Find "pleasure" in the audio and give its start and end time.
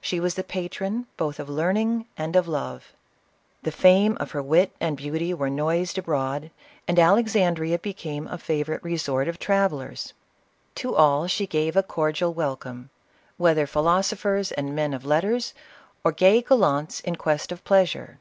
17.64-18.18